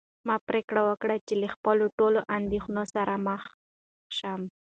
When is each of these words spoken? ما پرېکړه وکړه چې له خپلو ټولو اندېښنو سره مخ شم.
ما 0.27 0.35
پرېکړه 0.47 0.81
وکړه 0.89 1.15
چې 1.27 1.33
له 1.41 1.47
خپلو 1.55 1.85
ټولو 1.97 2.19
اندېښنو 2.37 2.83
سره 2.95 3.13
مخ 3.27 3.43
شم. 4.17 4.41